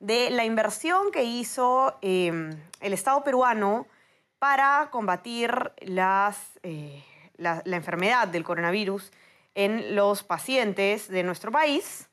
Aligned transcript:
de 0.00 0.30
la 0.30 0.44
inversión 0.44 1.12
que 1.12 1.22
hizo 1.22 1.96
eh, 2.02 2.50
el 2.80 2.92
Estado 2.92 3.22
peruano 3.22 3.86
para 4.38 4.88
combatir 4.90 5.72
eh, 5.78 7.04
la, 7.36 7.62
la 7.64 7.76
enfermedad 7.76 8.28
del 8.28 8.42
coronavirus 8.42 9.12
en 9.54 9.94
los 9.94 10.22
pacientes 10.22 11.08
de 11.08 11.22
nuestro 11.22 11.52
país. 11.52 12.10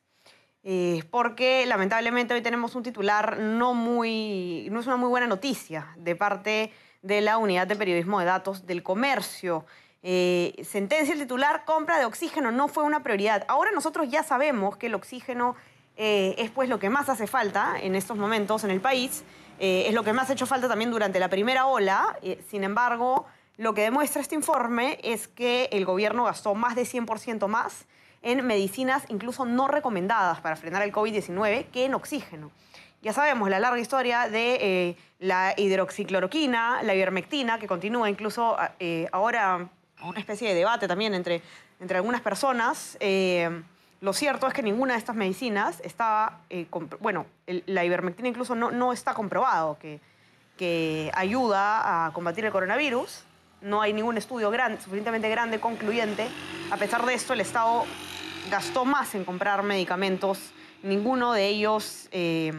Eh, 0.70 1.06
porque 1.12 1.66
lamentablemente 1.66 2.34
hoy 2.34 2.42
tenemos 2.42 2.76
un 2.76 2.84
titular 2.84 3.40
no 3.40 3.74
muy, 3.74 4.68
no 4.70 4.82
es 4.82 4.88
una 4.88 4.98
muy 4.98 5.08
buena 5.08 5.26
noticia 5.26 5.94
de 5.96 6.14
parte 6.14 6.74
de 7.02 7.22
la 7.22 7.38
Unidad 7.38 7.68
de 7.68 7.78
Periodismo 7.78 8.20
de 8.20 8.26
Datos 8.26 8.66
del 8.66 8.84
Comercio. 8.84 9.66
Eh, 10.04 10.62
sentencia 10.66 11.14
el 11.14 11.22
titular, 11.22 11.64
compra 11.64 12.00
de 12.00 12.06
oxígeno 12.06 12.52
no 12.52 12.68
fue 12.68 12.84
una 12.84 13.02
prioridad. 13.02 13.46
Ahora 13.48 13.72
nosotros 13.72 14.10
ya 14.10 14.24
sabemos 14.24 14.76
que 14.76 14.88
el 14.88 14.96
oxígeno 14.96 15.56
eh, 15.98 16.36
es 16.38 16.52
pues 16.52 16.70
lo 16.70 16.80
que 16.80 16.90
más 16.90 17.10
hace 17.10 17.26
falta 17.26 17.76
en 17.82 17.96
estos 17.96 18.18
momentos 18.18 18.64
en 18.64 18.70
el 18.70 18.80
país. 18.80 19.24
Eh, 19.60 19.86
es 19.88 19.94
lo 19.94 20.04
que 20.04 20.14
más 20.14 20.30
ha 20.30 20.34
hecho 20.34 20.46
falta 20.46 20.68
también 20.68 20.92
durante 20.92 21.20
la 21.20 21.30
primera 21.30 21.66
ola. 21.66 22.18
Eh, 22.22 22.40
sin 22.50 22.64
embargo, 22.64 23.26
lo 23.58 23.74
que 23.74 23.82
demuestra 23.82 24.22
este 24.22 24.36
informe 24.36 25.00
es 25.04 25.28
que 25.28 25.70
el 25.72 25.86
gobierno 25.86 26.26
gastó 26.26 26.54
más 26.54 26.76
de 26.76 26.84
100% 26.84 27.48
más 27.48 27.86
en 28.22 28.46
medicinas 28.46 29.04
incluso 29.10 29.46
no 29.46 29.68
recomendadas 29.68 30.42
para 30.42 30.56
frenar 30.56 30.84
el 30.84 30.92
COVID-19 30.92 31.66
que 31.72 31.86
en 31.86 31.96
oxígeno. 31.96 32.52
Ya 33.02 33.14
sabemos 33.14 33.50
la 33.50 33.60
larga 33.60 33.80
historia 33.80 34.28
de 34.28 34.98
la 35.20 35.54
hidroxicloroquina, 35.56 36.82
la 36.84 36.96
ivermectina, 36.96 37.60
que 37.60 37.68
continúa 37.68 38.10
incluso 38.10 38.58
eh, 38.80 39.08
ahora 39.12 39.70
una 40.04 40.20
especie 40.20 40.50
de 40.50 40.56
debate 40.56 40.88
también 40.88 41.14
entre, 41.14 41.42
entre 41.80 41.98
algunas 41.98 42.22
personas. 42.22 42.98
Lo 44.00 44.14
cierto 44.14 44.48
es 44.48 44.54
que 44.54 44.62
ninguna 44.62 44.94
de 44.94 45.00
estas 45.00 45.16
medicinas 45.16 45.80
estaba, 45.84 46.42
eh, 46.50 46.68
bueno, 47.00 47.26
la 47.66 47.84
ivermectina 47.84 48.30
incluso 48.30 48.54
no, 48.54 48.70
no 48.72 48.94
está 48.94 49.14
comprobado 49.14 49.78
que, 49.80 50.00
que 50.58 51.12
ayuda 51.16 52.06
a 52.06 52.14
combatir 52.14 52.46
el 52.46 52.52
coronavirus. 52.52 53.24
No 53.62 53.82
hay 53.82 53.94
ningún 53.94 54.18
estudio 54.18 54.52
suficientemente 54.80 55.30
grande, 55.30 55.60
concluyente. 55.60 56.28
A 56.70 56.78
pesar 56.78 57.06
de 57.06 57.16
esto, 57.16 57.34
el 57.34 57.42
Estado 57.42 57.86
gastó 58.52 58.86
más 58.86 59.16
en 59.16 59.26
comprar 59.26 59.64
medicamentos, 59.64 60.52
ninguno 60.84 61.34
de 61.34 61.48
ellos 61.48 62.08
eh, 62.12 62.54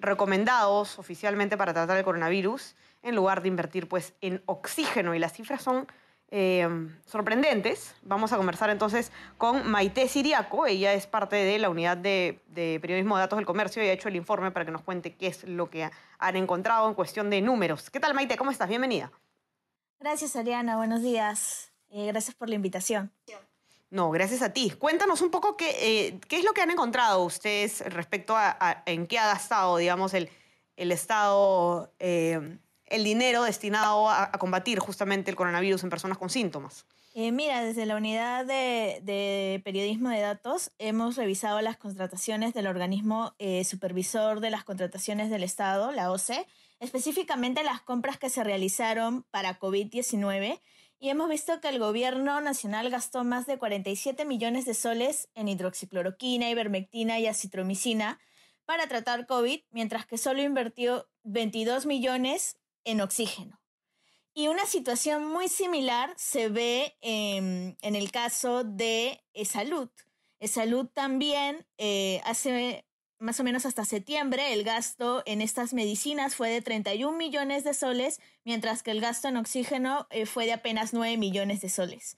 recomendados 0.00 0.98
oficialmente 0.98 1.56
para 1.56 1.72
tratar 1.72 1.96
el 1.96 2.04
coronavirus, 2.04 2.74
en 3.04 3.14
lugar 3.14 3.42
de 3.42 3.48
invertir 3.48 3.88
pues, 3.88 4.14
en 4.20 4.42
oxígeno. 4.46 5.14
Y 5.14 5.20
las 5.20 5.32
cifras 5.32 5.62
son 5.62 5.86
eh, 6.34 6.66
sorprendentes. 7.06 7.94
Vamos 8.02 8.32
a 8.32 8.36
conversar 8.38 8.70
entonces 8.70 9.12
con 9.38 9.70
Maite 9.70 10.08
Siriaco. 10.08 10.66
Ella 10.66 10.94
es 10.94 11.06
parte 11.06 11.36
de 11.36 11.58
la 11.58 11.68
unidad 11.68 11.96
de, 11.98 12.40
de 12.48 12.78
periodismo 12.80 13.16
de 13.16 13.20
datos 13.20 13.36
del 13.36 13.46
comercio 13.46 13.84
y 13.84 13.88
ha 13.88 13.92
hecho 13.92 14.08
el 14.08 14.16
informe 14.16 14.50
para 14.50 14.64
que 14.64 14.72
nos 14.72 14.82
cuente 14.82 15.14
qué 15.14 15.26
es 15.28 15.44
lo 15.44 15.68
que 15.70 15.90
han 16.18 16.36
encontrado 16.36 16.88
en 16.88 16.94
cuestión 16.94 17.28
de 17.30 17.42
números. 17.42 17.90
¿Qué 17.90 18.00
tal, 18.00 18.14
Maite? 18.14 18.36
¿Cómo 18.36 18.50
estás? 18.50 18.68
Bienvenida. 18.68 19.12
Gracias, 20.00 20.34
Ariana. 20.34 20.76
Buenos 20.76 21.02
días. 21.02 21.70
Eh, 21.90 22.06
gracias 22.06 22.34
por 22.34 22.48
la 22.48 22.54
invitación. 22.54 23.12
No, 23.90 24.10
gracias 24.10 24.40
a 24.40 24.54
ti. 24.54 24.70
Cuéntanos 24.70 25.20
un 25.20 25.30
poco 25.30 25.54
qué, 25.58 25.68
eh, 26.08 26.18
qué 26.26 26.38
es 26.38 26.44
lo 26.44 26.54
que 26.54 26.62
han 26.62 26.70
encontrado 26.70 27.22
ustedes 27.24 27.84
respecto 27.92 28.34
a, 28.34 28.56
a- 28.58 28.82
en 28.86 29.06
qué 29.06 29.18
ha 29.18 29.26
gastado, 29.26 29.76
digamos, 29.76 30.14
el, 30.14 30.30
el 30.76 30.90
Estado 30.92 31.92
el 32.92 33.04
dinero 33.04 33.42
destinado 33.42 34.08
a, 34.08 34.30
combatir 34.32 34.78
justamente 34.78 35.30
el 35.30 35.36
coronavirus 35.36 35.82
en 35.82 35.90
personas 35.90 36.18
con 36.18 36.30
síntomas. 36.30 36.86
Eh, 37.14 37.32
mira, 37.32 37.62
desde 37.62 37.84
la 37.86 37.96
unidad 37.96 38.46
de, 38.46 39.00
de 39.02 39.60
periodismo 39.64 40.10
de 40.10 40.20
datos 40.20 40.70
hemos 40.78 41.16
revisado 41.16 41.60
las 41.60 41.76
contrataciones 41.76 42.54
del 42.54 42.66
organismo 42.66 43.34
eh, 43.38 43.64
supervisor 43.64 44.40
de 44.40 44.50
las 44.50 44.64
contrataciones 44.64 45.28
del 45.30 45.42
Estado, 45.42 45.90
la 45.92 46.10
OCE, 46.10 46.46
específicamente 46.80 47.64
las 47.64 47.82
compras 47.82 48.18
que 48.18 48.30
se 48.30 48.44
realizaron 48.44 49.24
para 49.30 49.58
COVID-19 49.58 50.60
y 51.02 51.10
hemos 51.10 51.28
visto 51.28 51.60
que 51.60 51.68
el 51.68 51.80
gobierno 51.80 52.40
nacional 52.40 52.88
gastó 52.88 53.24
más 53.24 53.44
de 53.46 53.58
47 53.58 54.24
millones 54.24 54.64
de 54.66 54.74
soles 54.74 55.28
en 55.34 55.48
hidroxicloroquina, 55.48 56.48
ivermectina 56.48 57.18
y 57.18 57.26
acitromicina 57.26 58.20
para 58.66 58.86
tratar 58.86 59.26
COVID, 59.26 59.62
mientras 59.72 60.06
que 60.06 60.16
solo 60.16 60.42
invirtió 60.42 61.08
22 61.24 61.86
millones 61.86 62.56
en 62.84 63.00
oxígeno. 63.00 63.60
Y 64.34 64.48
una 64.48 64.64
situación 64.64 65.26
muy 65.26 65.48
similar 65.48 66.14
se 66.16 66.48
ve 66.48 66.96
em, 67.02 67.76
en 67.82 67.96
el 67.96 68.10
caso 68.10 68.64
de 68.64 69.22
eh, 69.34 69.44
salud. 69.44 69.90
Eh, 70.40 70.48
salud 70.48 70.86
también 70.86 71.66
eh, 71.76 72.22
hace 72.24 72.86
más 73.18 73.38
o 73.38 73.44
menos 73.44 73.66
hasta 73.66 73.84
septiembre 73.84 74.52
el 74.52 74.64
gasto 74.64 75.22
en 75.26 75.42
estas 75.42 75.74
medicinas 75.74 76.34
fue 76.34 76.50
de 76.50 76.62
31 76.62 77.16
millones 77.16 77.62
de 77.62 77.72
soles, 77.74 78.20
mientras 78.44 78.82
que 78.82 78.90
el 78.90 79.00
gasto 79.00 79.28
en 79.28 79.36
oxígeno 79.36 80.08
fue 80.26 80.46
de 80.46 80.54
apenas 80.54 80.92
9 80.92 81.18
millones 81.18 81.60
de 81.60 81.68
soles. 81.68 82.16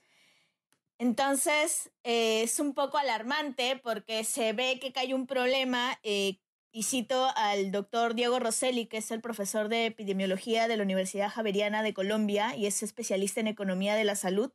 Entonces, 0.97 1.91
es 2.03 2.59
un 2.59 2.73
poco 2.73 2.97
alarmante 2.97 3.79
porque 3.83 4.23
se 4.23 4.53
ve 4.53 4.79
que 4.79 4.97
hay 4.97 5.13
un 5.13 5.27
problema 5.27 5.99
eh, 6.03 6.39
y 6.75 6.83
cito 6.83 7.31
al 7.37 7.71
doctor 7.71 8.15
Diego 8.15 8.37
Rosselli, 8.37 8.87
que 8.87 8.97
es 8.97 9.09
el 9.09 9.21
profesor 9.21 9.69
de 9.69 9.85
epidemiología 9.85 10.67
de 10.67 10.75
la 10.75 10.83
Universidad 10.83 11.29
Javeriana 11.29 11.83
de 11.83 11.93
Colombia 11.93 12.53
y 12.57 12.65
es 12.65 12.83
especialista 12.83 13.39
en 13.39 13.47
economía 13.47 13.95
de 13.95 14.03
la 14.03 14.17
salud. 14.17 14.51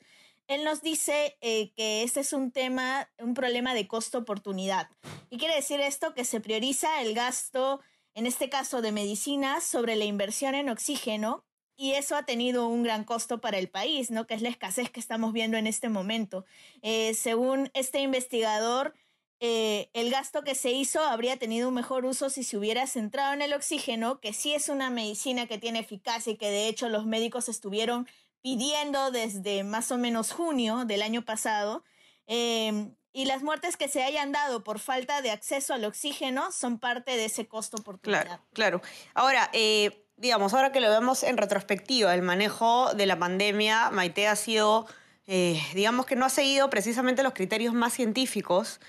Él 0.46 0.62
nos 0.62 0.82
dice 0.82 1.38
eh, 1.40 1.72
que 1.72 2.02
este 2.02 2.20
es 2.20 2.34
un 2.34 2.52
tema, 2.52 3.08
un 3.20 3.32
problema 3.32 3.72
de 3.72 3.88
costo-oportunidad. 3.88 4.90
¿Y 5.30 5.38
quiere 5.38 5.54
decir 5.54 5.80
esto? 5.80 6.12
Que 6.12 6.26
se 6.26 6.42
prioriza 6.42 7.00
el 7.00 7.14
gasto, 7.14 7.80
en 8.12 8.26
este 8.26 8.50
caso 8.50 8.82
de 8.82 8.92
medicinas, 8.92 9.64
sobre 9.64 9.96
la 9.96 10.04
inversión 10.04 10.54
en 10.54 10.68
oxígeno 10.68 11.46
y 11.74 11.92
eso 11.92 12.16
ha 12.16 12.24
tenido 12.24 12.68
un 12.68 12.82
gran 12.82 13.04
costo 13.04 13.40
para 13.40 13.56
el 13.56 13.70
país, 13.70 14.10
¿no? 14.10 14.26
Que 14.26 14.34
es 14.34 14.42
la 14.42 14.50
escasez 14.50 14.90
que 14.90 15.00
estamos 15.00 15.32
viendo 15.32 15.56
en 15.56 15.66
este 15.66 15.88
momento. 15.88 16.44
Eh, 16.82 17.14
según 17.14 17.70
este 17.72 18.00
investigador, 18.00 18.92
eh, 19.40 19.90
el 19.94 20.10
gasto 20.10 20.44
que 20.44 20.54
se 20.54 20.70
hizo 20.70 21.00
habría 21.00 21.38
tenido 21.38 21.68
un 21.68 21.74
mejor 21.74 22.04
uso 22.04 22.28
si 22.28 22.44
se 22.44 22.58
hubiera 22.58 22.86
centrado 22.86 23.32
en 23.32 23.40
el 23.40 23.54
oxígeno, 23.54 24.20
que 24.20 24.34
sí 24.34 24.54
es 24.54 24.68
una 24.68 24.90
medicina 24.90 25.46
que 25.46 25.58
tiene 25.58 25.78
eficacia 25.78 26.32
y 26.32 26.36
que 26.36 26.50
de 26.50 26.68
hecho 26.68 26.90
los 26.90 27.06
médicos 27.06 27.48
estuvieron 27.48 28.06
pidiendo 28.42 29.10
desde 29.10 29.64
más 29.64 29.90
o 29.92 29.98
menos 29.98 30.32
junio 30.32 30.84
del 30.84 31.02
año 31.02 31.22
pasado. 31.24 31.84
Eh, 32.26 32.90
y 33.12 33.24
las 33.24 33.42
muertes 33.42 33.76
que 33.76 33.88
se 33.88 34.02
hayan 34.02 34.30
dado 34.30 34.62
por 34.62 34.78
falta 34.78 35.20
de 35.22 35.30
acceso 35.30 35.74
al 35.74 35.84
oxígeno 35.84 36.52
son 36.52 36.78
parte 36.78 37.16
de 37.16 37.24
ese 37.24 37.48
costo 37.48 37.78
oportunidad. 37.78 38.24
Claro, 38.24 38.42
claro. 38.52 38.82
Ahora, 39.14 39.50
eh, 39.52 40.06
digamos, 40.16 40.54
ahora 40.54 40.70
que 40.70 40.80
lo 40.80 40.90
vemos 40.90 41.22
en 41.22 41.36
retrospectiva, 41.36 42.14
el 42.14 42.22
manejo 42.22 42.94
de 42.94 43.06
la 43.06 43.18
pandemia, 43.18 43.90
Maite 43.90 44.28
ha 44.28 44.36
sido, 44.36 44.86
eh, 45.26 45.60
digamos 45.74 46.06
que 46.06 46.14
no 46.14 46.24
ha 46.24 46.28
seguido 46.28 46.70
precisamente 46.70 47.22
los 47.22 47.32
criterios 47.32 47.74
más 47.74 47.94
científicos 47.94 48.80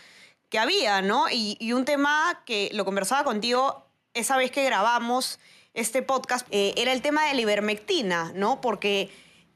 que 0.52 0.60
había, 0.60 1.02
¿no? 1.02 1.26
Y, 1.32 1.72
un 1.72 1.86
tema 1.86 2.44
que 2.46 2.70
lo 2.74 2.86
conversaba 2.86 3.24
contigo 3.24 3.88
esa 4.14 4.36
vez 4.38 4.52
que 4.52 4.66
grabamos 4.66 5.40
este 5.74 6.02
podcast, 6.04 6.46
eh, 6.52 6.74
era 6.76 6.92
el 6.92 7.02
tema 7.02 7.26
de 7.28 7.34
la 7.34 7.42
ivermectina, 7.42 8.34
¿no? 8.36 8.60
Porque 8.60 9.10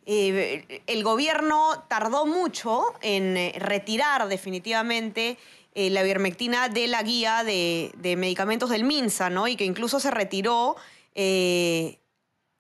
eh, 0.06 0.82
el 0.88 1.04
gobierno 1.04 1.84
tardó 1.90 2.26
mucho 2.26 2.86
en 3.02 3.36
eh, 3.36 3.54
retirar 3.60 4.28
definitivamente 4.30 5.38
la 5.78 6.06
ivermectina 6.06 6.70
de 6.70 6.88
la 6.88 7.04
guía 7.04 7.44
de, 7.44 7.92
medicamentos 8.18 8.70
del 8.70 8.86
MINSA, 8.86 9.30
¿no? 9.30 9.50
Y 9.50 9.58
que 9.58 9.66
incluso 9.66 10.00
se 10.00 10.10
retiró 10.10 10.78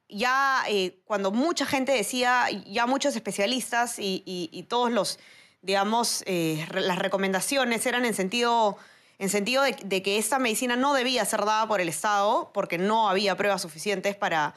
ya 0.09 0.65
cuando 1.05 1.31
mucha 1.31 1.65
gente 1.65 1.93
decía, 1.93 2.47
ya 2.67 2.85
muchos 2.87 3.15
especialistas 3.15 3.99
y- 3.99 4.21
y 4.25 4.63
todos 4.63 4.91
los, 4.91 5.17
digamos, 5.65 6.23
eh, 6.27 6.65
las 6.73 6.99
recomendaciones 6.99 7.85
eran 7.87 8.05
en 8.05 8.13
sentido, 8.13 8.77
en 9.17 9.29
sentido 9.29 9.63
de, 9.63 10.03
que 10.03 10.19
esta 10.19 10.37
medicina 10.37 10.75
no 10.75 10.93
debía 10.93 11.25
ser 11.25 11.43
dada 11.43 11.67
por 11.67 11.81
el 11.81 11.89
Estado 11.89 12.51
porque 12.53 12.77
no 12.77 13.09
había 13.09 13.35
pruebas 13.35 13.63
suficientes 13.63 14.15
para, 14.15 14.53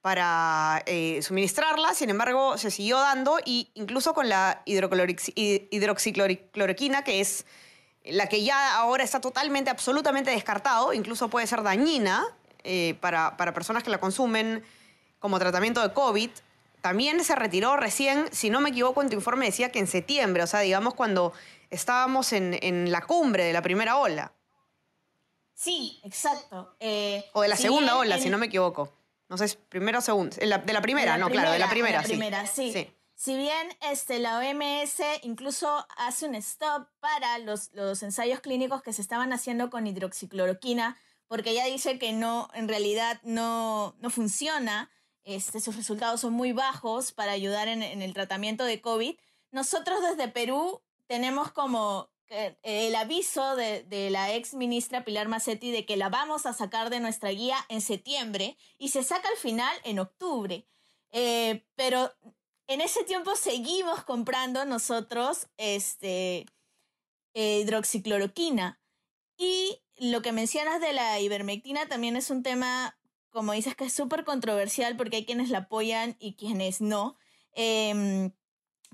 para 0.00 0.82
eh, 0.86 1.20
suministrarla, 1.22 1.94
sin 1.94 2.10
embargo, 2.10 2.58
se 2.58 2.72
siguió 2.72 2.98
dando 2.98 3.38
y 3.44 3.70
incluso 3.74 4.14
con 4.14 4.28
la 4.28 4.62
hidroxicloroquina, 4.66 7.04
que 7.04 7.20
es 7.20 7.46
la 8.04 8.26
que 8.26 8.42
ya 8.42 8.78
ahora 8.78 9.04
está 9.04 9.20
totalmente, 9.20 9.70
absolutamente 9.70 10.32
descartado, 10.32 10.92
incluso 10.92 11.28
puede 11.28 11.46
ser 11.46 11.62
dañina 11.62 12.26
eh, 12.64 12.96
para, 13.00 13.36
para 13.36 13.54
personas 13.54 13.84
que 13.84 13.90
la 13.90 14.00
consumen 14.00 14.64
como 15.20 15.38
tratamiento 15.38 15.80
de 15.82 15.92
COVID, 15.92 16.30
también 16.80 17.22
se 17.24 17.34
retiró 17.34 17.76
recién, 17.76 18.28
si 18.32 18.50
no 18.50 18.60
me 18.60 18.70
equivoco, 18.70 19.02
en 19.02 19.08
tu 19.08 19.14
informe 19.16 19.46
decía 19.46 19.70
que 19.72 19.78
en 19.78 19.86
septiembre, 19.86 20.42
o 20.42 20.46
sea, 20.46 20.60
digamos 20.60 20.94
cuando 20.94 21.32
estábamos 21.70 22.32
en, 22.32 22.58
en 22.62 22.90
la 22.92 23.02
cumbre 23.02 23.44
de 23.44 23.52
la 23.52 23.62
primera 23.62 23.96
ola. 23.98 24.32
Sí, 25.54 26.00
exacto. 26.04 26.76
Eh, 26.80 27.24
O 27.32 27.42
de 27.42 27.48
la 27.48 27.56
si 27.56 27.62
segunda 27.64 27.92
bien 27.92 28.00
ola, 28.02 28.16
en- 28.16 28.22
si 28.22 28.30
no 28.30 28.38
me 28.38 28.46
equivoco. 28.46 28.92
No 29.28 29.36
sé, 29.36 29.44
es 29.46 29.56
primera 29.56 29.98
o 29.98 30.00
segunda. 30.00 30.36
De 30.36 30.46
la, 30.46 30.64
primera, 30.80 31.12
de 31.12 31.18
la 31.18 31.24
no, 31.24 31.30
claro, 31.30 31.50
de 31.50 31.58
la 31.58 31.68
primera, 31.68 31.98
de 31.98 32.02
la 32.02 32.08
sí. 32.08 32.08
primera, 32.12 32.46
sí. 32.46 32.72
Sí. 32.72 32.90
Si 33.14 33.36
bien 33.36 33.68
este, 33.90 34.20
la 34.20 34.38
OMS 34.38 35.02
incluso 35.22 35.84
hace 35.96 36.26
un 36.26 36.36
stop 36.36 36.86
para 37.00 37.38
los, 37.38 37.72
los 37.74 38.02
ensayos 38.04 38.38
clínicos 38.40 38.80
que 38.82 38.92
se 38.92 39.02
estaban 39.02 39.32
haciendo 39.32 39.68
con 39.70 39.86
hidroxicloroquina, 39.88 40.96
porque 41.26 41.50
ella 41.50 41.64
dice 41.66 41.98
que 41.98 42.12
no, 42.12 42.48
en 42.54 42.68
realidad 42.68 43.20
no, 43.24 43.96
no 44.00 44.08
funciona, 44.08 44.88
este, 45.28 45.60
sus 45.60 45.76
resultados 45.76 46.20
son 46.20 46.32
muy 46.32 46.52
bajos 46.52 47.12
para 47.12 47.32
ayudar 47.32 47.68
en, 47.68 47.82
el 47.82 48.14
tratamiento 48.14 48.64
de 48.64 48.80
COVID. 48.80 49.16
Nosotros 49.50 50.00
desde 50.02 50.28
Perú 50.28 50.80
tenemos 51.06 51.52
como 51.52 52.10
eh, 52.28 52.56
el 52.62 52.94
aviso 52.94 53.54
de, 53.56 53.82
de 53.84 54.10
la 54.10 54.34
ex 54.34 54.54
ministra 54.54 55.04
Pilar 55.04 55.28
Macetti 55.28 55.70
de 55.70 55.86
que 55.86 55.96
la 55.96 56.08
vamos 56.08 56.46
a 56.46 56.52
sacar 56.52 56.90
de 56.90 57.00
nuestra 57.00 57.30
guía 57.30 57.58
en 57.68 57.80
septiembre 57.80 58.56
y 58.78 58.88
se 58.88 59.04
saca 59.04 59.28
al 59.28 59.36
final 59.36 59.76
en 59.84 59.98
octubre. 59.98 60.66
Eh, 61.10 61.64
pero 61.74 62.12
en 62.66 62.80
ese 62.80 63.04
tiempo 63.04 63.34
seguimos 63.36 64.04
comprando 64.04 64.64
nosotros 64.64 65.48
este, 65.56 66.46
eh, 67.34 67.60
hidroxicloroquina. 67.60 68.80
Y 69.36 69.80
lo 69.96 70.22
que 70.22 70.32
mencionas 70.32 70.80
de 70.80 70.92
la 70.92 71.20
ivermectina 71.20 71.86
también 71.88 72.16
es 72.16 72.30
un 72.30 72.42
tema, 72.42 72.97
como 73.30 73.52
dices, 73.52 73.74
que 73.76 73.84
es 73.84 73.92
súper 73.92 74.24
controversial 74.24 74.96
porque 74.96 75.16
hay 75.18 75.26
quienes 75.26 75.50
la 75.50 75.58
apoyan 75.58 76.16
y 76.18 76.34
quienes 76.34 76.80
no. 76.80 77.16
Em, 77.52 78.32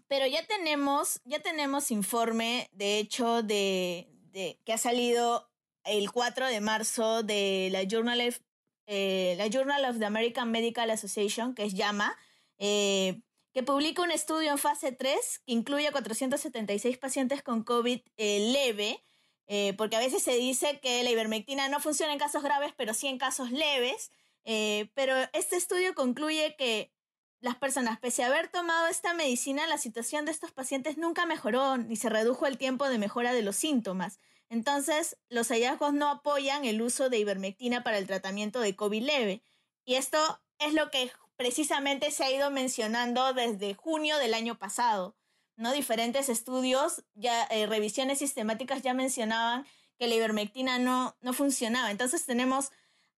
pero 0.08 0.26
ya 0.26 0.44
tenemos, 0.46 1.20
ya 1.24 1.40
tenemos 1.40 1.90
informe, 1.90 2.68
de 2.72 2.98
hecho, 2.98 3.42
de, 3.42 4.08
de- 4.32 4.60
que 4.64 4.72
ha 4.72 4.78
salido 4.78 5.50
el 5.84 6.10
4 6.12 6.46
de 6.48 6.60
marzo 6.60 7.22
de 7.22 7.68
la 7.72 7.82
Journal 7.84 8.20
of, 8.28 8.38
eh, 8.86 9.34
la 9.38 9.48
Journal 9.48 9.84
of 9.86 9.98
the 9.98 10.04
American 10.06 10.50
Medical 10.50 10.90
Association, 10.90 11.54
que 11.54 11.64
es 11.64 11.74
JAMA, 11.74 12.16
eh, 12.58 13.22
que 13.52 13.62
publica 13.62 14.02
un 14.02 14.10
estudio 14.10 14.50
en 14.50 14.58
fase 14.58 14.92
3 14.92 15.40
que 15.46 15.52
incluye 15.52 15.86
a 15.88 15.92
476 15.92 16.98
pacientes 16.98 17.42
con 17.42 17.62
COVID 17.62 18.00
eh, 18.16 18.50
leve, 18.52 19.02
eh, 19.46 19.74
porque 19.76 19.96
a 19.96 20.00
veces 20.00 20.22
se 20.22 20.34
dice 20.36 20.80
que 20.80 21.02
la 21.02 21.10
ivermectina 21.10 21.68
no 21.68 21.78
funciona 21.80 22.12
en 22.12 22.18
casos 22.18 22.42
graves, 22.42 22.72
pero 22.76 22.94
sí 22.94 23.06
en 23.08 23.18
casos 23.18 23.50
leves. 23.50 24.10
Eh, 24.44 24.90
pero 24.94 25.14
este 25.32 25.56
estudio 25.56 25.94
concluye 25.94 26.54
que 26.56 26.92
las 27.40 27.56
personas, 27.56 27.98
pese 27.98 28.24
a 28.24 28.28
haber 28.28 28.48
tomado 28.48 28.86
esta 28.86 29.12
medicina, 29.12 29.66
la 29.66 29.76
situación 29.76 30.24
de 30.24 30.32
estos 30.32 30.52
pacientes 30.52 30.96
nunca 30.96 31.26
mejoró 31.26 31.76
ni 31.76 31.96
se 31.96 32.08
redujo 32.08 32.46
el 32.46 32.56
tiempo 32.56 32.88
de 32.88 32.98
mejora 32.98 33.34
de 33.34 33.42
los 33.42 33.56
síntomas. 33.56 34.18
Entonces, 34.48 35.18
los 35.28 35.48
hallazgos 35.48 35.92
no 35.92 36.08
apoyan 36.08 36.64
el 36.64 36.80
uso 36.80 37.10
de 37.10 37.18
ivermectina 37.18 37.82
para 37.82 37.98
el 37.98 38.06
tratamiento 38.06 38.60
de 38.60 38.76
COVID 38.76 39.02
leve. 39.02 39.42
Y 39.84 39.96
esto 39.96 40.40
es 40.58 40.72
lo 40.72 40.90
que 40.90 41.10
precisamente 41.36 42.10
se 42.10 42.24
ha 42.24 42.30
ido 42.30 42.50
mencionando 42.50 43.34
desde 43.34 43.74
junio 43.74 44.16
del 44.18 44.32
año 44.32 44.58
pasado. 44.58 45.14
¿no? 45.56 45.72
Diferentes 45.72 46.28
estudios, 46.28 47.04
ya, 47.14 47.44
eh, 47.44 47.66
revisiones 47.66 48.18
sistemáticas 48.18 48.82
ya 48.82 48.94
mencionaban 48.94 49.66
que 49.98 50.08
la 50.08 50.14
ivermectina 50.14 50.78
no, 50.78 51.16
no 51.20 51.32
funcionaba. 51.32 51.90
Entonces 51.90 52.24
tenemos 52.24 52.70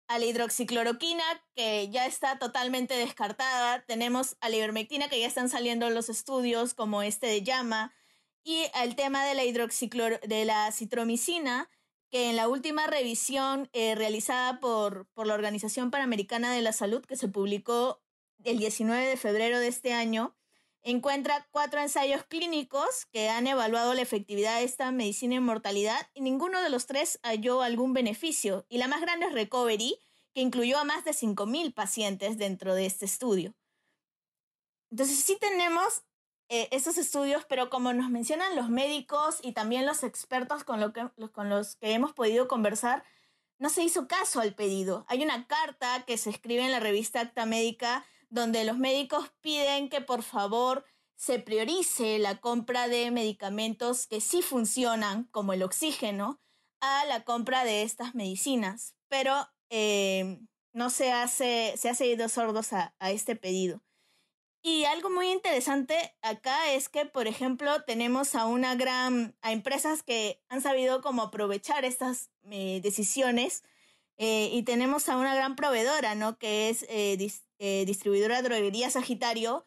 a 0.09 0.19
la 0.19 0.25
hidroxicloroquina, 0.25 1.25
que 1.55 1.89
ya 1.91 2.07
está 2.07 2.39
totalmente 2.39 2.95
descartada. 2.95 3.85
Tenemos 3.87 4.37
a 4.41 4.49
la 4.49 4.57
ivermectina, 4.57 5.09
que 5.09 5.21
ya 5.21 5.27
están 5.27 5.49
saliendo 5.49 5.91
los 5.91 6.09
estudios, 6.09 6.75
como 6.75 7.03
este 7.03 7.27
de 7.27 7.43
llama. 7.43 7.93
Y 8.45 8.67
el 8.81 8.95
tema 8.95 9.25
de 9.25 9.35
la 9.35 9.45
hidroxiclor 9.45 10.21
de 10.21 10.45
la 10.45 10.71
citromicina, 10.73 11.69
que 12.11 12.31
en 12.31 12.37
la 12.37 12.49
última 12.49 12.87
revisión 12.87 13.69
eh, 13.73 13.95
realizada 13.95 14.61
por, 14.61 15.07
por 15.15 15.27
la 15.27 15.35
Organización 15.35 15.91
Panamericana 15.91 16.53
de 16.53 16.63
la 16.63 16.73
Salud, 16.73 17.05
que 17.05 17.17
se 17.17 17.29
publicó 17.29 18.01
el 18.45 18.59
19 18.59 19.07
de 19.07 19.17
febrero 19.17 19.59
de 19.59 19.69
este 19.69 19.93
año, 19.93 20.37
encuentra 20.91 21.49
cuatro 21.51 21.81
ensayos 21.81 22.25
clínicos 22.25 23.07
que 23.07 23.29
han 23.29 23.47
evaluado 23.47 23.93
la 23.95 24.03
efectividad 24.03 24.59
de 24.59 24.65
esta 24.65 24.93
medicina 24.93 25.35
en 25.35 25.43
mortalidad 25.43 26.09
y 26.15 26.21
ninguno 26.21 26.63
de 26.63 26.71
los 26.71 26.87
tres 26.87 27.19
halló 27.23 27.63
algún 27.63 27.93
beneficio. 27.93 28.65
Y 28.69 28.79
la 28.79 28.87
más 28.87 29.01
grande 29.01 29.27
es 29.27 29.33
Recovery, 29.33 29.99
que 30.33 30.41
incluyó 30.43 30.79
a 30.79 30.85
más 30.85 31.05
de 31.05 31.13
5.000 31.13 31.75
pacientes 31.75 32.39
dentro 32.39 32.75
de 32.75 32.87
este 32.87 33.05
estudio. 33.05 33.55
Entonces 34.91 35.19
sí 35.19 35.37
tenemos 35.41 36.05
eh, 36.49 36.69
esos 36.71 36.99
estudios, 36.99 37.45
pero 37.49 37.69
como 37.71 37.93
nos 37.93 38.09
mencionan 38.11 38.55
los 38.55 38.69
médicos 38.69 39.39
y 39.43 39.53
también 39.53 39.87
los 39.87 40.05
expertos 40.05 40.63
con, 40.63 40.81
lo 40.81 40.93
que, 40.93 41.09
los- 41.17 41.31
con 41.31 41.51
los 41.51 41.75
que 41.77 41.93
hemos 41.93 42.13
podido 42.13 42.47
conversar, 42.47 43.03
no 43.59 43.71
se 43.71 43.83
hizo 43.83 44.07
caso 44.07 44.41
al 44.41 44.55
pedido. 44.55 45.05
Hay 45.09 45.25
una 45.25 45.49
carta 45.49 46.05
que 46.07 46.17
se 46.19 46.31
escribe 46.31 46.65
en 46.65 46.71
la 46.71 46.79
revista 46.79 47.21
Acta 47.21 47.47
Médica 47.47 48.05
donde 48.29 48.65
los 48.65 48.79
médicos 48.79 49.31
piden 49.41 49.89
que 49.89 50.01
por 50.01 50.23
favor 50.23 50.85
se 51.17 51.39
priorice 51.39 52.19
la 52.19 52.41
compra 52.41 52.89
de 52.89 53.11
medicamentos 53.11 54.07
que 54.07 54.21
sí 54.21 54.43
funcionan, 54.43 55.25
como 55.31 55.53
el 55.53 55.63
oxígeno, 55.63 56.41
a 56.81 57.05
la 57.07 57.25
compra 57.25 57.65
de 57.65 57.83
estas 57.83 58.15
medicinas. 58.15 58.95
Pero 59.09 59.49
eh, 59.71 60.41
no 60.77 60.91
se 60.91 61.11
hace, 61.11 61.75
se 61.79 61.89
ha 61.89 61.95
seguido 61.95 62.29
sordos 62.29 62.73
a, 62.75 62.95
este 63.01 63.35
pedido. 63.35 63.83
Y 64.63 64.85
algo 64.85 65.09
muy 65.09 65.31
interesante 65.31 66.15
acá 66.21 66.73
es 66.73 66.89
que, 66.89 67.07
por 67.07 67.29
ejemplo, 67.29 67.83
tenemos 67.85 68.35
a 68.35 68.47
una 68.47 68.75
gran, 68.75 69.37
a 69.41 69.53
empresas 69.53 70.03
que 70.03 70.43
han 70.49 70.61
sabido 70.61 71.01
cómo 71.01 71.23
aprovechar 71.23 71.85
estas 71.85 72.31
eh, 72.51 72.81
decisiones 72.83 73.63
eh, 74.19 74.51
y 74.53 74.65
tenemos 74.65 75.09
a 75.09 75.17
una 75.17 75.35
gran 75.35 75.57
proveedora, 75.57 76.15
¿no? 76.15 76.39
Que 76.39 76.69
es 76.69 76.85
eh, 76.89 77.17
eh, 77.59 77.85
distribuidora 77.87 78.37
de 78.37 78.49
droguería 78.49 78.91
Sagitario, 78.91 79.67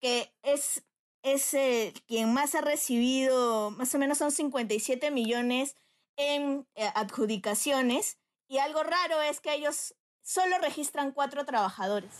que 0.00 0.32
es, 0.42 0.82
es 1.22 1.54
eh, 1.54 1.92
quien 2.06 2.32
más 2.32 2.54
ha 2.54 2.60
recibido, 2.60 3.70
más 3.70 3.94
o 3.94 3.98
menos 3.98 4.18
son 4.18 4.30
57 4.32 5.10
millones 5.10 5.74
en 6.16 6.66
eh, 6.74 6.90
adjudicaciones. 6.94 8.18
Y 8.48 8.58
algo 8.58 8.82
raro 8.82 9.20
es 9.22 9.40
que 9.40 9.54
ellos 9.54 9.94
solo 10.22 10.58
registran 10.58 11.12
cuatro 11.12 11.44
trabajadores. 11.44 12.10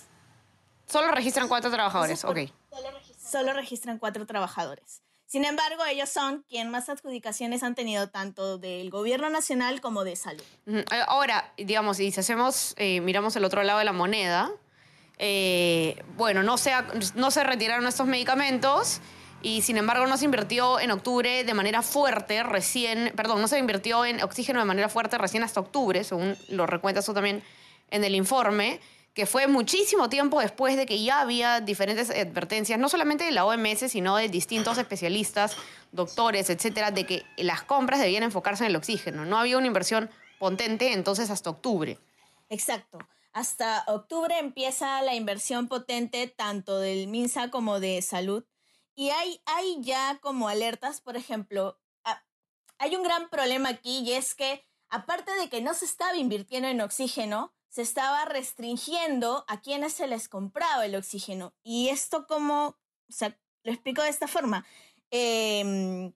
Solo 0.87 1.11
registran 1.13 1.49
cuatro 1.49 1.71
trabajadores, 1.71 2.19
Eso 2.19 2.33
es 2.33 2.49
ok. 2.49 2.53
por- 2.71 2.83
Solo 3.31 3.53
registran 3.55 3.99
cuatro 3.99 4.27
trabajadores. 4.27 5.03
Sin 5.27 5.45
embargo, 5.47 5.83
ellos 5.87 6.11
son 6.11 6.45
quien 6.49 6.71
más 6.71 6.91
adjudicaciones 6.91 7.63
han 7.63 7.75
tenido 7.75 8.11
tanto 8.11 8.59
del 8.59 8.91
gobierno 8.91 9.31
nacional 9.31 9.81
como 9.81 10.05
de 10.05 10.17
salud. 10.17 10.43
Ahora, 11.07 11.55
digamos, 11.57 11.99
y 12.01 12.13
si 12.13 12.21
hacemos, 12.21 12.75
eh, 12.77 13.01
miramos 13.01 13.35
el 13.37 13.45
otro 13.47 13.63
lado 13.63 13.79
de 13.79 13.87
la 13.87 13.93
moneda, 13.95 14.51
eh, 15.19 16.03
bueno, 16.17 16.43
no 16.43 16.57
se, 16.59 17.45
retiraron 17.45 17.87
estos 17.87 18.07
medicamentos 18.07 19.01
y 19.43 19.63
sin 19.63 19.77
embargo 19.77 20.07
no 20.07 20.17
se 20.17 20.25
invirtió 20.25 20.81
en 20.81 20.91
octubre 20.91 21.45
de 21.45 21.55
manera 21.55 21.83
fuerte 21.83 22.43
recién, 22.43 23.13
perdón, 23.17 23.41
no 23.41 23.49
se 23.49 23.59
invirtió 23.59 24.05
en 24.05 24.23
oxígeno 24.23 24.61
de 24.61 24.65
manera 24.65 24.89
fuerte 24.89 25.19
recién 25.19 25.43
hasta 25.43 25.61
octubre, 25.61 26.05
según 26.05 26.37
lo 26.49 26.67
recuentas 26.67 27.07
tú 27.07 27.15
también 27.15 27.43
en 27.91 28.05
el 28.05 28.15
informe, 28.15 28.81
que 29.15 29.27
fue 29.27 29.47
muchísimo 29.47 30.09
tiempo 30.09 30.41
después 30.41 30.77
de 30.77 30.87
que 30.87 31.03
ya 31.03 31.21
había 31.21 31.61
diferentes 31.61 32.11
advertencias, 32.11 32.79
no 32.79 32.89
solamente 32.89 33.25
de 33.25 33.33
la 33.33 33.45
OMS, 33.45 33.91
sino 33.91 34.17
de 34.17 34.29
distintos 34.29 34.79
especialistas, 34.79 35.57
doctores, 35.93 36.49
etcétera, 36.49 36.91
de 36.91 37.05
que 37.05 37.23
las 37.37 37.63
compras 37.63 38.01
debían 38.01 38.23
enfocarse 38.23 38.65
en 38.65 38.71
el 38.71 38.77
oxígeno. 38.77 39.27
No 39.27 39.39
había 39.39 39.59
una 39.59 39.67
inversión 39.67 40.09
potente 40.39 40.93
entonces 40.93 41.29
hasta 41.29 41.51
octubre. 41.51 41.99
Exacto. 42.49 42.99
Hasta 43.33 43.85
octubre 43.87 44.39
empieza 44.39 45.01
la 45.03 45.15
inversión 45.15 45.69
potente 45.69 46.27
tanto 46.27 46.79
del 46.79 47.09
MINSA 47.09 47.51
como 47.51 47.81
de 47.81 48.03
salud. 48.03 48.45
Y 48.95 49.11
hay, 49.11 49.41
hay 49.47 49.79
ya 49.81 50.19
como 50.21 50.49
alertas, 50.49 51.01
por 51.01 51.17
ejemplo, 51.17 51.81
a- 52.05 52.23
hay 52.79 52.95
un 52.97 53.03
gran 53.03 53.31
problema 53.31 53.71
aquí 53.71 54.01
y 54.01 54.13
es 54.13 54.35
que 54.35 54.67
aparte 54.91 55.33
de 55.33 55.49
que 55.49 55.63
no 55.63 55.73
se 55.73 55.87
estaba 55.87 56.17
invirtiendo 56.17 56.69
en 56.69 56.83
oxígeno, 56.83 57.55
se 57.71 57.81
estaba 57.81 58.27
restringiendo 58.27 59.47
a 59.49 59.63
quienes 59.63 59.95
se 59.95 60.07
les 60.07 60.29
compraba 60.29 60.85
el 60.85 60.95
oxígeno. 60.95 61.55
Y 61.63 61.89
esto 61.89 62.27
como, 62.27 62.67
o 62.67 63.13
sea, 63.13 63.39
lo 63.63 63.73
explico 63.73 64.03
de 64.03 64.11
esta 64.11 64.29
forma. 64.29 64.67
Em, 65.11 66.13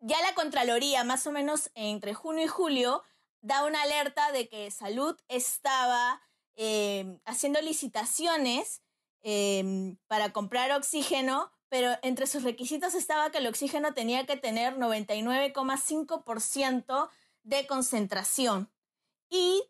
ya 0.00 0.20
la 0.22 0.34
Contraloría, 0.34 1.04
más 1.04 1.26
o 1.28 1.32
menos 1.32 1.70
entre 1.74 2.14
junio 2.14 2.44
y 2.44 2.48
julio, 2.48 3.04
da 3.44 3.64
una 3.64 3.82
alerta 3.82 4.32
de 4.32 4.48
que 4.48 4.70
Salud 4.70 5.20
estaba 5.28 6.22
eh, 6.56 7.20
haciendo 7.26 7.60
licitaciones 7.60 8.80
eh, 9.22 9.96
para 10.06 10.32
comprar 10.32 10.72
oxígeno, 10.72 11.52
pero 11.68 11.90
entre 12.02 12.26
sus 12.26 12.42
requisitos 12.42 12.94
estaba 12.94 13.30
que 13.30 13.36
el 13.38 13.46
oxígeno 13.46 13.92
tenía 13.92 14.24
que 14.24 14.38
tener 14.38 14.78
99,5% 14.78 17.10
de 17.42 17.66
concentración. 17.66 18.72
Y 19.28 19.62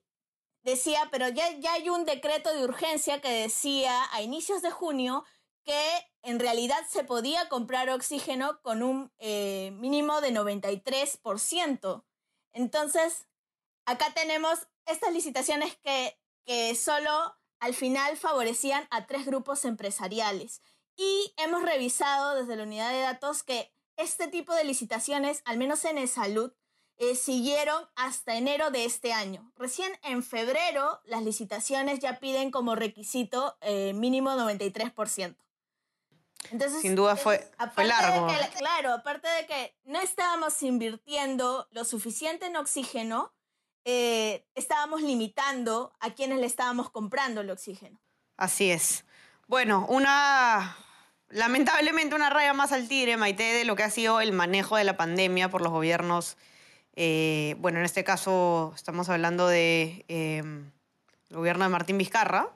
decía, 0.62 1.08
pero 1.10 1.28
ya, 1.28 1.50
ya 1.58 1.72
hay 1.72 1.88
un 1.88 2.04
decreto 2.04 2.54
de 2.54 2.62
urgencia 2.62 3.20
que 3.20 3.30
decía 3.30 4.04
a 4.12 4.22
inicios 4.22 4.62
de 4.62 4.70
junio 4.70 5.24
que 5.64 5.82
en 6.22 6.38
realidad 6.38 6.78
se 6.88 7.02
podía 7.02 7.48
comprar 7.48 7.90
oxígeno 7.90 8.60
con 8.62 8.84
un 8.84 9.10
eh, 9.18 9.72
mínimo 9.72 10.20
de 10.20 10.32
93%. 10.32 12.04
Entonces, 12.52 13.26
acá 13.86 14.12
tenemos 14.14 14.66
estas 14.86 15.12
licitaciones 15.12 15.76
que, 15.82 16.18
que 16.44 16.74
solo 16.74 17.36
al 17.60 17.74
final 17.74 18.16
favorecían 18.16 18.86
a 18.90 19.06
tres 19.06 19.26
grupos 19.26 19.64
empresariales. 19.64 20.60
Y 20.96 21.34
hemos 21.38 21.62
revisado 21.62 22.34
desde 22.34 22.56
la 22.56 22.64
unidad 22.64 22.90
de 22.90 23.00
datos 23.00 23.42
que 23.42 23.72
este 23.96 24.28
tipo 24.28 24.54
de 24.54 24.64
licitaciones, 24.64 25.42
al 25.44 25.56
menos 25.56 25.84
en 25.84 25.98
el 25.98 26.08
salud, 26.08 26.52
eh, 26.96 27.16
siguieron 27.16 27.88
hasta 27.96 28.36
enero 28.36 28.70
de 28.70 28.84
este 28.84 29.12
año. 29.12 29.52
Recién 29.56 29.90
en 30.02 30.22
febrero 30.22 31.00
las 31.04 31.22
licitaciones 31.22 31.98
ya 31.98 32.20
piden 32.20 32.50
como 32.52 32.76
requisito 32.76 33.56
eh, 33.60 33.92
mínimo 33.94 34.30
93%. 34.30 35.36
Entonces, 36.50 36.82
Sin 36.82 36.94
duda 36.94 37.16
fue, 37.16 37.50
fue 37.74 37.84
largo. 37.86 38.28
claro, 38.58 38.92
aparte 38.92 39.26
de 39.28 39.46
que 39.46 39.76
no 39.84 39.98
estábamos 40.00 40.62
invirtiendo 40.62 41.66
lo 41.70 41.84
suficiente 41.84 42.46
en 42.46 42.56
oxígeno, 42.56 43.32
eh, 43.84 44.44
estábamos 44.54 45.02
limitando 45.02 45.92
a 46.00 46.10
quienes 46.14 46.38
le 46.38 46.46
estábamos 46.46 46.90
comprando 46.90 47.42
el 47.42 47.50
oxígeno. 47.50 48.00
Así 48.36 48.70
es. 48.70 49.04
Bueno, 49.46 49.86
una 49.88 50.76
lamentablemente 51.34 52.14
una 52.14 52.30
raya 52.30 52.52
más 52.52 52.72
al 52.72 52.88
tigre, 52.88 53.16
Maite, 53.16 53.42
de 53.42 53.64
lo 53.64 53.76
que 53.76 53.82
ha 53.82 53.90
sido 53.90 54.20
el 54.20 54.32
manejo 54.32 54.76
de 54.76 54.84
la 54.84 54.96
pandemia 54.96 55.50
por 55.50 55.62
los 55.62 55.72
gobiernos. 55.72 56.36
Eh, 56.96 57.56
bueno, 57.58 57.80
en 57.80 57.84
este 57.84 58.04
caso 58.04 58.72
estamos 58.76 59.08
hablando 59.08 59.48
del 59.48 60.04
de, 60.06 60.38
em, 60.38 60.70
gobierno 61.30 61.64
de 61.64 61.70
Martín 61.70 61.98
Vizcarra. 61.98 62.48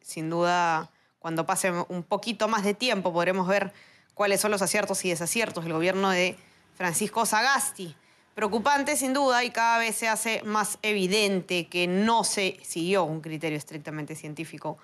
Sin 0.00 0.30
duda, 0.30 0.90
cuando 1.18 1.44
pase 1.44 1.70
un 1.70 2.02
poquito 2.02 2.48
más 2.48 2.64
de 2.64 2.72
tiempo 2.72 3.12
podremos 3.12 3.46
ver 3.46 3.74
cuáles 4.14 4.40
son 4.40 4.50
los 4.50 4.62
aciertos 4.62 5.04
y 5.04 5.10
desaciertos 5.10 5.64
del 5.64 5.74
gobierno 5.74 6.08
de 6.08 6.38
Francisco 6.74 7.26
Sagasti. 7.26 7.94
Preocupante 8.36 8.98
sin 8.98 9.14
duda 9.14 9.44
y 9.44 9.50
cada 9.50 9.78
vez 9.78 9.96
se 9.96 10.08
hace 10.08 10.42
más 10.42 10.78
evidente 10.82 11.68
que 11.68 11.86
no 11.86 12.22
se 12.22 12.58
siguió 12.62 13.04
un 13.04 13.22
criterio 13.22 13.56
estrictamente 13.56 14.14
científico 14.14 14.76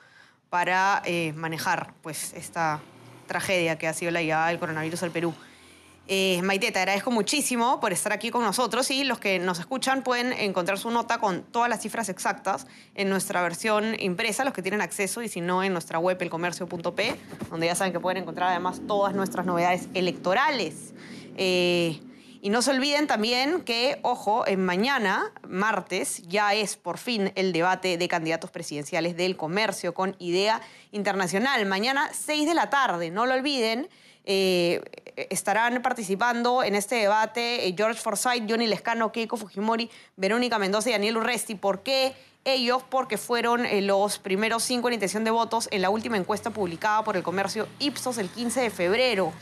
para 0.49 1.03
eh, 1.05 1.35
manejar 1.37 1.93
pues, 2.01 2.33
esta 2.33 2.81
tragedia 3.27 3.77
que 3.77 3.87
ha 3.87 3.93
sido 3.93 4.11
la 4.11 4.23
llegada 4.23 4.49
del 4.49 4.59
coronavirus 4.59 5.03
al 5.03 5.11
Perú. 5.11 5.35
Eh, 6.09 6.41
Maite, 6.43 6.73
te 6.73 6.79
agradezco 6.79 7.11
muchísimo 7.11 7.79
por 7.79 7.93
estar 7.93 8.15
aquí 8.15 8.31
con 8.31 8.43
nosotros 8.43 8.91
y 8.91 9.05
los 9.05 9.19
que 9.19 9.39
nos 9.39 9.59
escuchan 9.59 10.03
pueden 10.03 10.33
encontrar 10.33 10.79
su 10.79 10.91
nota 10.91 11.19
con 11.19 11.43
todas 11.43 11.69
las 11.69 11.83
cifras 11.83 12.09
exactas 12.09 12.67
en 12.95 13.11
nuestra 13.11 13.43
versión 13.43 14.01
impresa, 14.01 14.47
los 14.47 14.55
que 14.55 14.63
tienen 14.63 14.81
acceso, 14.81 15.21
y 15.21 15.29
si 15.29 15.43
no, 15.43 15.63
en 15.63 15.75
nuestra 15.75 15.99
web 15.99 16.17
elcomercio.p, 16.23 17.17
donde 17.51 17.67
ya 17.67 17.75
saben 17.75 17.93
que 17.93 18.01
pueden 18.01 18.23
encontrar 18.23 18.49
además 18.49 18.81
todas 18.89 19.15
nuestras 19.15 19.45
novedades 19.45 19.89
electorales. 19.93 20.95
Eh, 21.37 22.01
y 22.45 22.51
no 22.51 22.61
se 22.61 22.73
olviden 22.73 23.07
también 23.07 23.61
que, 23.61 24.01
ojo, 24.03 24.45
en 24.49 24.65
mañana, 24.65 25.33
martes, 25.47 26.23
ya 26.27 26.55
es 26.55 26.77
por 26.77 26.99
fin 26.99 27.31
el 27.37 27.53
debate 27.53 27.97
de 27.97 28.09
candidatos 28.09 28.51
presidenciales 28.51 29.17
del 29.17 29.37
comercio 29.37 29.95
con 29.95 30.17
Idea 30.19 30.61
Internacional. 30.91 31.65
Mañana, 31.67 32.11
6 32.13 32.49
de 32.49 32.55
la 32.55 32.69
tarde, 32.69 33.13
no 33.13 33.27
lo 33.27 33.35
olviden. 33.35 33.89
Eh, 34.25 34.83
estarán 35.31 35.83
participando 35.83 36.65
en 36.65 36.75
este 36.75 36.97
debate 36.97 37.69
eh, 37.69 37.75
George 37.77 38.01
Forsyth, 38.01 38.51
Johnny 38.51 38.67
Lescano, 38.67 39.13
Keiko 39.13 39.37
Fujimori, 39.37 39.89
Verónica 40.17 40.59
Mendoza 40.59 40.89
y 40.89 40.93
Daniel 40.95 41.19
Urresti. 41.19 41.55
¿Por 41.55 41.85
qué? 41.85 42.13
Ellos 42.45 42.83
porque 42.91 43.19
fueron 43.19 43.65
eh, 43.67 43.83
los 43.83 44.19
primeros 44.19 44.65
cinco 44.65 44.89
en 44.89 44.95
intención 44.95 45.23
de 45.23 45.31
votos 45.31 45.69
en 45.71 45.81
la 45.81 45.91
última 45.91 46.17
encuesta 46.17 46.51
publicada 46.51 47.05
por 47.05 47.17
el 47.17 47.23
comercio 47.23 47.69
Ipsos 47.79 48.19
el 48.19 48.29
15 48.29 48.63
de 48.63 48.71
febrero. 48.71 49.33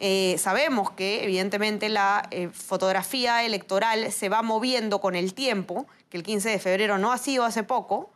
Eh, 0.00 0.36
sabemos 0.38 0.90
que 0.90 1.24
evidentemente 1.24 1.88
la 1.88 2.26
eh, 2.30 2.48
fotografía 2.48 3.44
electoral 3.44 4.10
se 4.12 4.28
va 4.28 4.42
moviendo 4.42 5.00
con 5.00 5.14
el 5.14 5.34
tiempo, 5.34 5.86
que 6.10 6.16
el 6.16 6.22
15 6.22 6.50
de 6.50 6.58
febrero 6.58 6.98
no 6.98 7.12
ha 7.12 7.18
sido 7.18 7.44
hace 7.44 7.62
poco, 7.62 8.10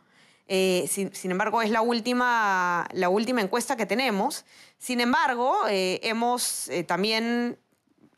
eh, 0.47 0.85
sin, 0.89 1.13
sin, 1.13 1.31
embargo 1.31 1.61
es 1.61 1.69
la 1.69 1.81
última, 1.81 2.87
la 2.93 3.09
última 3.09 3.41
encuesta 3.41 3.77
que 3.77 3.85
tenemos. 3.85 4.45
Sin 4.77 4.99
embargo, 4.99 5.55
hemos 5.67 6.71
también 6.87 7.59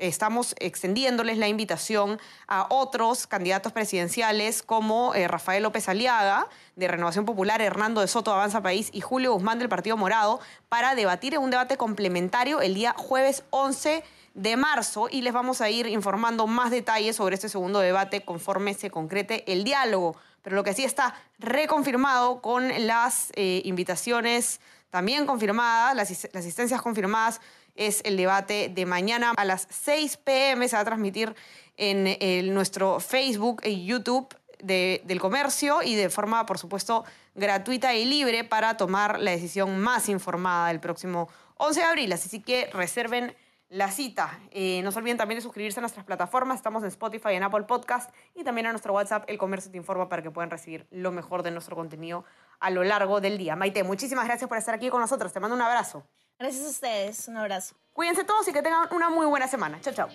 estamos 0.02 0.56
extendiéndoles 0.60 1.38
la 1.38 1.48
invitación 1.48 2.20
a 2.48 2.68
otros 2.70 3.28
candidatos 3.28 3.72
presidenciales 3.72 4.64
como 4.64 5.16
eh, 5.16 5.28
Rafael 5.28 5.64
López 5.64 5.88
Aliaga, 5.88 6.48
de 6.76 6.88
Renovación 6.88 7.26
Popular, 7.26 7.62
Hernando 7.62 8.02
de 8.02 8.08
Soto, 8.08 8.34
Avanza 8.34 8.62
País 8.62 8.90
y 8.92 9.02
Julio 9.02 9.34
Guzmán 9.34 9.60
del 9.60 9.70
Partido 9.70 9.96
Morado, 9.96 10.40
para 10.68 10.96
debatir 10.96 11.36
en 11.36 11.42
un 11.42 11.52
debate 11.52 11.78
complementario 11.78 12.62
el 12.62 12.74
día 12.74 12.94
jueves 12.98 13.44
11 13.52 14.04
de 14.34 14.58
marzo 14.58 15.08
y 15.12 15.22
les 15.22 15.34
vamos 15.34 15.62
a 15.62 15.70
ir 15.70 15.88
informando 15.88 16.48
más 16.48 16.72
detalles 16.72 17.16
sobre 17.16 17.36
este 17.36 17.50
segundo 17.50 17.80
debate 17.80 18.24
conforme 18.24 18.74
se 18.74 18.90
concrete 18.90 19.52
el 19.52 19.64
diálogo. 19.64 20.16
Pero 20.42 20.56
lo 20.56 20.64
que 20.64 20.74
sí 20.74 20.84
está 20.84 21.14
reconfirmado 21.38 22.42
con 22.42 22.88
las 22.88 23.32
eh, 23.36 23.62
invitaciones 23.66 24.60
también 24.92 25.26
confirmadas, 25.26 25.96
las, 25.96 26.12
asistencias 26.36 26.82
confirmadas 26.82 27.42
es 27.76 28.02
el 28.04 28.18
debate 28.18 28.70
de 28.70 28.86
mañana 28.86 29.34
a 29.38 29.46
las 29.46 29.68
6 29.70 30.18
pm. 30.18 30.68
Se 30.68 30.76
va 30.76 30.82
a 30.82 30.86
transmitir 30.86 31.34
en, 31.78 32.54
nuestro 32.54 33.00
Facebook 33.00 33.62
y 33.66 33.86
YouTube 33.86 34.28
del 34.60 35.20
comercio 35.20 35.82
y 35.82 35.96
de 35.96 36.10
forma, 36.10 36.46
por 36.46 36.60
supuesto, 36.60 37.06
gratuita 37.34 37.96
y 37.96 38.06
libre 38.06 38.44
para 38.44 38.76
tomar 38.76 39.20
la 39.20 39.32
decisión 39.32 39.80
más 39.80 40.10
informada 40.10 40.70
el 40.70 40.82
próximo 40.82 41.30
11 41.58 41.80
de 41.80 41.86
abril. 41.86 42.14
Así 42.14 42.42
que 42.42 42.70
reserven 42.74 43.34
la 43.72 43.90
cita. 43.90 44.38
Eh, 44.52 44.82
no 44.84 44.92
se 44.92 45.00
olviden 45.00 45.18
también 45.18 45.38
de 45.38 45.42
suscribirse 45.42 45.80
a 45.80 45.82
nuestras 45.82 46.06
plataformas. 46.06 46.58
Estamos 46.58 46.84
en 46.84 46.90
Spotify, 46.90 47.36
en 47.36 47.44
Apple 47.44 47.64
Podcast 47.64 48.14
y 48.36 48.44
también 48.44 48.68
a 48.68 48.72
nuestro 48.72 48.94
WhatsApp, 48.94 49.24
El 49.28 49.38
Comercio 49.38 49.72
Te 49.72 49.78
Informa, 49.78 50.10
para 50.10 50.22
que 50.22 50.30
puedan 50.30 50.52
recibir 50.52 50.86
lo 50.92 51.14
mejor 51.14 51.42
de 51.42 51.52
nuestro 51.52 51.78
contenido 51.78 52.26
a 52.62 52.70
lo 52.70 52.84
largo 52.84 53.20
del 53.20 53.38
día. 53.38 53.56
Maite, 53.56 53.84
muchísimas 53.84 54.26
gracias 54.26 54.48
por 54.48 54.58
estar 54.58 54.74
aquí 54.74 54.90
con 54.90 55.02
nosotros. 55.02 55.34
Te 55.34 55.40
mando 55.40 55.56
un 55.56 55.62
abrazo. 55.62 56.08
Gracias 56.40 56.66
a 56.66 56.70
ustedes. 56.70 57.28
Un 57.28 57.38
abrazo. 57.38 57.76
Cuídense 57.92 58.24
todos 58.24 58.48
y 58.48 58.54
que 58.54 58.62
tengan 58.62 58.88
una 58.94 59.10
muy 59.10 59.26
buena 59.26 59.48
semana. 59.48 59.80
Chao, 59.82 59.94
chao. 59.94 60.10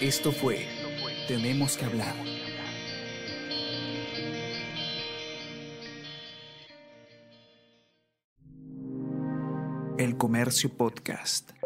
Esto 0.00 0.32
fue 0.32 0.66
Tenemos 1.28 1.76
que 1.76 1.84
hablar. 1.84 2.14
El 9.98 10.16
Comercio 10.16 10.70
Podcast. 10.70 11.59